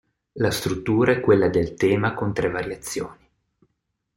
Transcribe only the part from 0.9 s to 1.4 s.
è